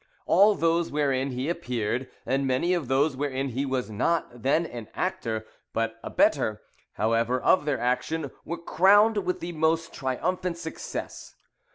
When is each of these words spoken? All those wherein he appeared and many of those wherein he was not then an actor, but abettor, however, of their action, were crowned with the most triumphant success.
All 0.25 0.55
those 0.55 0.91
wherein 0.91 1.29
he 1.29 1.47
appeared 1.47 2.09
and 2.25 2.47
many 2.47 2.73
of 2.73 2.87
those 2.87 3.15
wherein 3.15 3.49
he 3.49 3.67
was 3.67 3.91
not 3.91 4.41
then 4.41 4.65
an 4.65 4.87
actor, 4.95 5.45
but 5.73 5.99
abettor, 6.03 6.59
however, 6.93 7.39
of 7.39 7.65
their 7.65 7.79
action, 7.79 8.31
were 8.43 8.57
crowned 8.57 9.17
with 9.17 9.41
the 9.41 9.51
most 9.51 9.93
triumphant 9.93 10.57
success. 10.57 11.35